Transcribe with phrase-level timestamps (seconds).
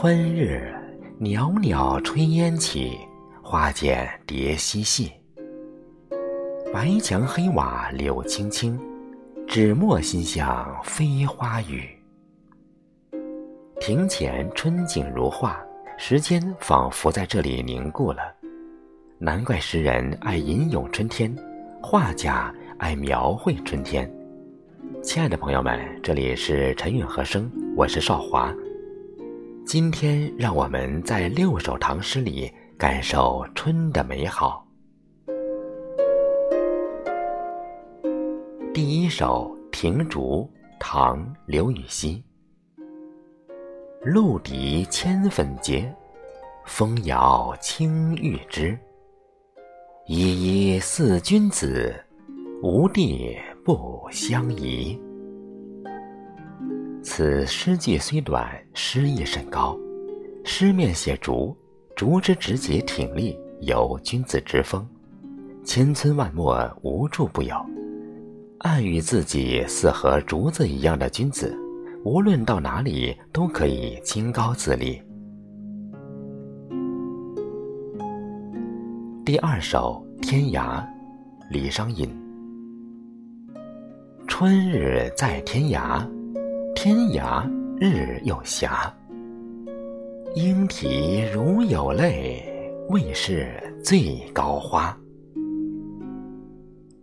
[0.00, 0.72] 春日，
[1.18, 2.96] 袅袅炊烟起，
[3.42, 5.10] 花间蝶嬉戏。
[6.72, 8.78] 白墙黑瓦柳青青，
[9.44, 11.90] 纸墨心向飞花雨。
[13.80, 15.60] 庭前春景如画，
[15.96, 18.22] 时间仿佛在这里凝固了。
[19.18, 21.36] 难怪诗人爱吟咏春天，
[21.82, 24.08] 画家爱描绘春天。
[25.02, 28.54] 亲爱的朋友们，这里是陈韵和声，我是少华。
[29.68, 34.66] 今天让我们在六首唐诗里感受春的美好。
[38.72, 40.50] 第一首《庭竹》，
[40.80, 42.24] 唐·刘禹锡。
[44.00, 45.94] 露笛千粉结，
[46.64, 48.74] 风摇青玉枝。
[50.06, 51.94] 依依似君子，
[52.62, 54.98] 无地不相宜。
[57.10, 59.74] 此诗句虽短，诗意甚高。
[60.44, 61.56] 诗面写竹，
[61.96, 64.86] 竹之直节挺立，有君子之风，
[65.64, 67.56] 千村万陌，无处不有。
[68.58, 71.58] 暗喻自己似和竹子一样的君子，
[72.04, 75.00] 无论到哪里都可以清高自立。
[79.24, 80.82] 第二首《天涯》，
[81.50, 82.06] 李商隐。
[84.26, 86.06] 春日在天涯，
[86.80, 87.44] 天涯
[87.80, 88.68] 日又斜。
[90.36, 93.50] 莺啼如有泪，未是
[93.82, 94.96] 最高花。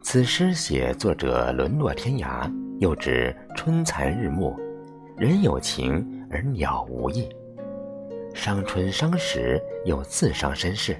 [0.00, 4.56] 此诗写作者沦落天涯，又指春残日暮，
[5.18, 7.28] 人有情而鸟无意，
[8.32, 10.96] 伤春伤时又自伤身世。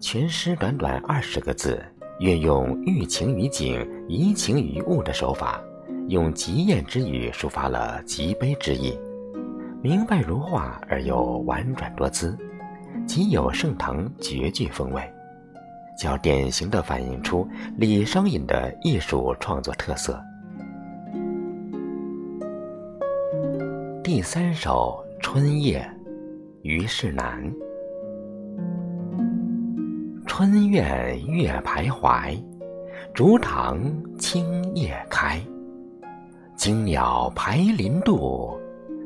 [0.00, 1.80] 全诗短短二十个字，
[2.18, 5.62] 运用寓情于景、移情于物的手法，
[6.08, 8.98] 用极艳之语抒发了极悲之意，
[9.82, 12.36] 明白如画而又婉转多姿，
[13.06, 15.02] 极有盛唐绝句风味，
[15.98, 20.22] 较典型的反映出李商隐的艺术创作特色。
[24.02, 25.80] 第三首《春夜》，
[26.62, 27.50] 虞世南。
[30.26, 32.38] 春院月徘徊，
[33.14, 33.80] 竹堂
[34.18, 35.40] 青叶开。
[36.56, 38.58] 惊鸟排林渡，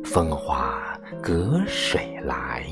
[0.05, 0.79] 风花
[1.23, 2.65] 隔水来。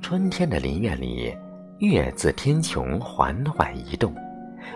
[0.00, 1.34] 春天的林院里，
[1.78, 4.14] 月自天穹缓缓移动，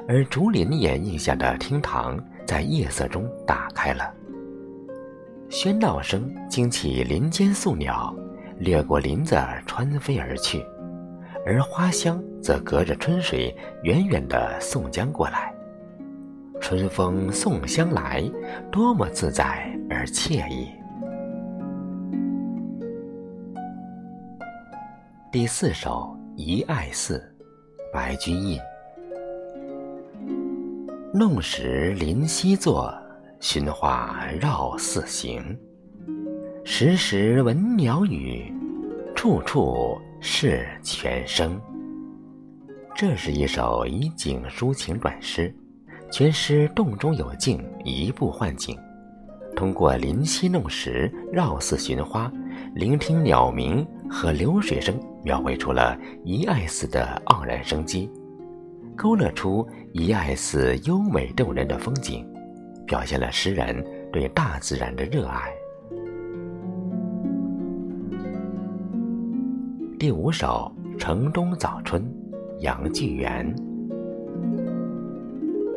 [0.06, 4.12] 而竹林掩映下的厅堂在夜色中打开了。
[5.48, 8.14] 喧闹声惊起林间宿鸟。
[8.58, 10.66] 掠过林子穿飞而去，
[11.46, 15.54] 而花香则隔着春水远远地送将过来。
[16.60, 18.22] 春风送香来，
[18.70, 20.68] 多么自在而惬意。
[25.32, 27.18] 第四首《遗爱寺》，
[27.92, 28.58] 白居易。
[31.12, 32.94] 弄石临溪坐，
[33.40, 35.58] 寻花绕寺行。
[36.64, 38.52] 时时闻鸟语，
[39.14, 41.58] 处处是泉声。
[42.94, 45.54] 这是一首以景抒情短诗，
[46.10, 48.76] 全诗洞中有静，移步换景，
[49.54, 52.32] 通过临溪弄石、绕寺寻花、
[52.74, 58.10] 聆听鸟鸣和流水声，描绘出了遗爱寺的盎然生机，
[58.96, 62.26] 勾勒出遗爱寺优美动人的风景，
[62.86, 65.52] 表现了诗人对大自然的热爱。
[69.98, 72.02] 第五首《城东早春》，
[72.60, 73.67] 杨巨源。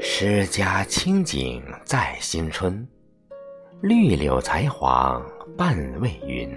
[0.03, 2.87] 诗家清景在新春，
[3.81, 5.23] 绿柳才黄
[5.55, 6.49] 半未匀。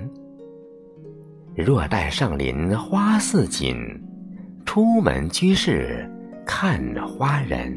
[1.55, 3.77] 若待上林花似锦，
[4.65, 6.11] 出门居士
[6.47, 7.71] 看花人。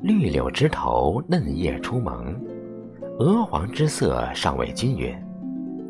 [0.00, 2.32] 绿柳枝头嫩叶初萌，
[3.18, 5.12] 鹅黄之色尚未均匀。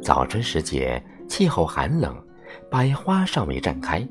[0.00, 2.16] 早春时节，气候寒冷，
[2.70, 4.02] 百花尚未绽开，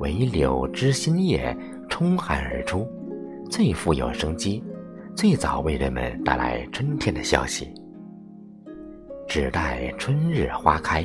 [0.00, 1.56] 唯柳枝新叶
[2.00, 2.88] 冲寒而出，
[3.50, 4.64] 最富有生机，
[5.14, 7.70] 最早为人们带来春天的消息。
[9.28, 11.04] 只待春日花开，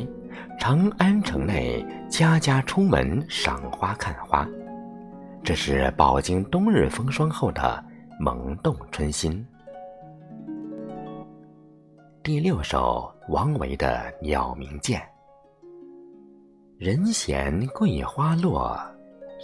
[0.58, 4.48] 长安城内家家出门赏花看花，
[5.44, 7.84] 这是饱经冬日风霜后的
[8.18, 9.46] 萌动春心。
[12.24, 13.12] 第六首。
[13.28, 15.00] 王维的《鸟鸣涧》：
[16.78, 18.80] 人闲桂花落，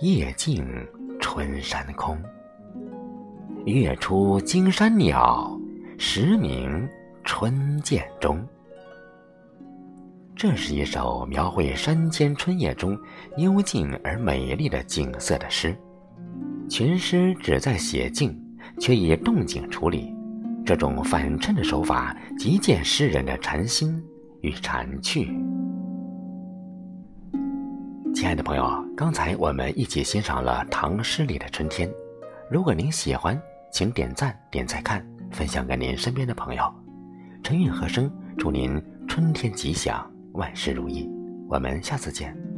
[0.02, 0.64] 夜静
[1.22, 2.18] 春山空。
[3.66, 5.58] 月出惊山鸟，
[5.98, 6.90] 时鸣
[7.24, 8.44] 春涧中。
[10.36, 12.98] 这是一首描绘山间春夜中
[13.38, 15.74] 幽静而美丽的景色的诗。
[16.68, 18.36] 全诗旨在写静，
[18.80, 20.14] 却以动静处理。
[20.66, 24.04] 这种反衬的手法，极见诗人的禅心
[24.42, 25.32] 与禅趣。
[28.22, 31.92] 亲爱的朋友，刚才我们一起欣赏了唐诗里的春天。
[32.52, 33.36] 如果您喜欢，
[33.72, 36.72] 请点赞、点再看、分享给您身边的朋友。
[37.42, 41.10] 陈韵和声祝您春天吉祥，万事如意。
[41.50, 42.51] 我们下次见。